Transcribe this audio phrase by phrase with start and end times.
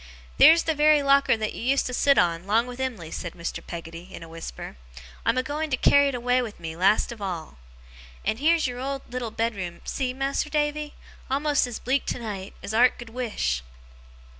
[0.39, 3.63] 'Theer's the very locker that you used to sit on, 'long with Em'ly!' said Mr.
[3.63, 4.75] Peggotty, in a whisper.
[5.27, 7.59] 'I'm a going to carry it away with me, last of all.
[8.25, 10.95] And heer's your old little bedroom, see, Mas'r Davy!
[11.29, 13.61] A'most as bleak tonight, as 'art could wish!